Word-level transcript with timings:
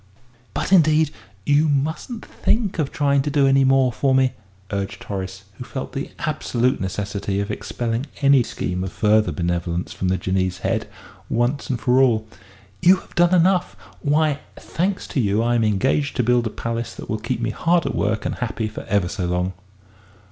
"But, 0.55 0.73
indeed, 0.73 1.11
you 1.45 1.69
mustn't 1.69 2.25
think 2.25 2.79
of 2.79 2.91
trying 2.91 3.21
to 3.21 3.29
do 3.29 3.45
any 3.45 3.63
more 3.63 3.93
for 3.93 4.15
me," 4.15 4.33
urged 4.71 5.03
Horace, 5.03 5.43
who 5.59 5.63
felt 5.63 5.93
the 5.93 6.09
absolute 6.17 6.81
necessity 6.81 7.39
of 7.39 7.51
expelling 7.51 8.07
any 8.19 8.41
scheme 8.41 8.83
of 8.83 8.91
further 8.91 9.31
benevolence 9.31 9.93
from 9.93 10.07
the 10.07 10.17
Jinnee's 10.17 10.61
head 10.65 10.89
once 11.29 11.69
and 11.69 11.79
for 11.79 11.99
all. 12.01 12.25
"You 12.81 12.95
have 12.95 13.13
done 13.13 13.35
enough. 13.35 13.75
Why, 14.01 14.39
thanks 14.55 15.05
to 15.09 15.19
you, 15.19 15.43
I 15.43 15.53
am 15.53 15.63
engaged 15.63 16.15
to 16.15 16.23
build 16.23 16.47
a 16.47 16.49
palace 16.49 16.95
that 16.95 17.07
will 17.07 17.19
keep 17.19 17.39
me 17.39 17.51
hard 17.51 17.85
at 17.85 17.93
work 17.93 18.25
and 18.25 18.33
happy 18.33 18.67
for 18.67 18.83
ever 18.85 19.07
so 19.07 19.27
long." 19.27 19.53